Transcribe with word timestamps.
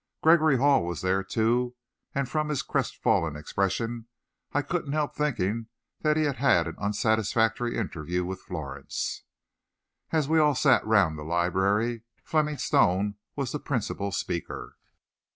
Gregory 0.23 0.57
Hall 0.57 0.83
was 0.83 1.01
there, 1.01 1.23
too, 1.23 1.75
and 2.15 2.27
from 2.27 2.49
his 2.49 2.63
crestfallen 2.63 3.35
expression, 3.35 4.07
I 4.51 4.63
couldn't 4.63 4.93
help 4.93 5.13
thinking 5.13 5.67
that 5.99 6.17
he 6.17 6.23
had 6.23 6.37
had 6.37 6.65
an 6.65 6.75
unsatisfactory 6.79 7.77
interview 7.77 8.25
with 8.25 8.41
Florence. 8.41 9.21
As 10.11 10.27
we 10.27 10.39
all 10.39 10.55
sat 10.55 10.83
round 10.87 11.19
the 11.19 11.23
library, 11.23 12.01
Fleming 12.23 12.57
Stone 12.57 13.17
was 13.35 13.51
the 13.51 13.59
principal 13.59 14.11
speaker. 14.11 14.75